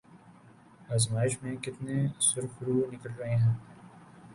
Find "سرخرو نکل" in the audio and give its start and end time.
2.19-3.11